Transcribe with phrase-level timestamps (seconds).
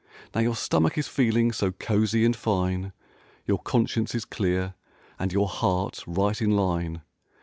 [0.33, 2.91] Now your stomach is feeling so cozy and fine.
[3.45, 4.73] Your conscience is clear
[5.19, 7.03] and your heart right in line.